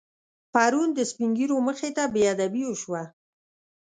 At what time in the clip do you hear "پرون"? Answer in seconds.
0.53-0.87